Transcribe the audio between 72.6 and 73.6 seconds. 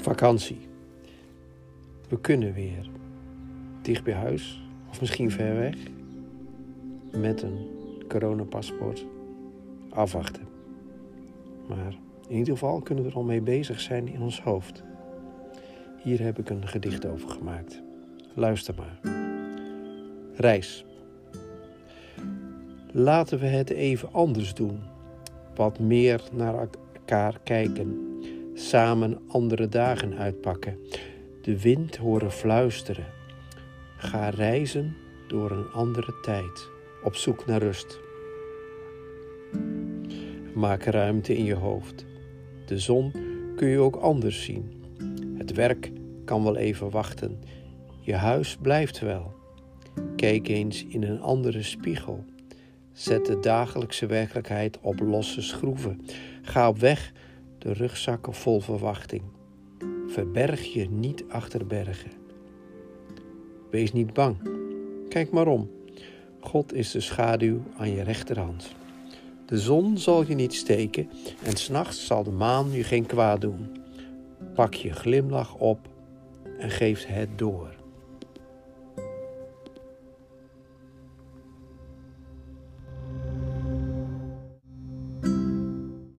je geen kwaad